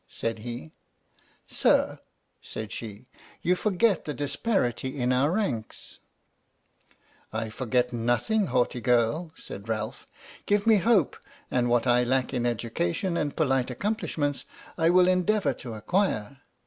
[0.09, 0.71] said he.
[1.45, 1.99] "Sir,"
[2.41, 3.05] said she,"
[3.43, 5.99] you forget the disparity in our ranks.""
[7.31, 10.07] I forget nothing, haughty girl," said Ralph."
[10.47, 11.17] Give me hope,
[11.51, 14.45] and what I lack in education and polite accomplishments,
[14.75, 16.37] I will endeavour to acquire.